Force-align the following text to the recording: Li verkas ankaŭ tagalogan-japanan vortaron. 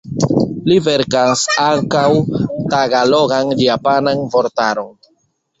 Li 0.69 0.77
verkas 0.85 1.43
ankaŭ 1.65 2.07
tagalogan-japanan 2.73 4.27
vortaron. 4.37 4.93